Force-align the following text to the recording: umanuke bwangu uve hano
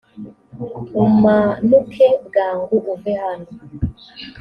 umanuke 1.05 2.07
bwangu 2.25 2.75
uve 2.93 3.13
hano 3.23 3.49